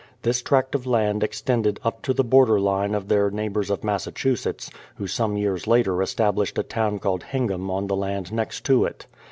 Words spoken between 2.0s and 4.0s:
to the border line of their neighbours of